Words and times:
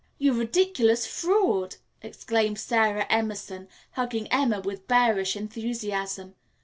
"You 0.17 0.33
ridiculous 0.33 1.05
fraud!" 1.05 1.75
exclaimed 2.01 2.57
Sara 2.59 3.05
Emerson, 3.07 3.67
hugging 3.91 4.27
Emma 4.31 4.59
with 4.59 4.87
bearish 4.87 5.35
enthusiasm. 5.35 6.33